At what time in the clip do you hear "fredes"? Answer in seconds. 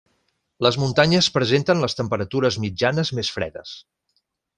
3.37-3.75